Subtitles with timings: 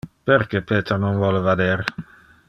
[0.27, 1.83] Perque Peter non vole vader?